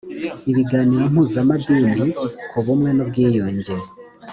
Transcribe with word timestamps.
ibiganiro 0.51 1.03
mpuzamadini 1.13 2.05
ku 2.49 2.57
bumwe 2.65 2.89
n 2.93 2.99
ubwiyunge 3.03 3.73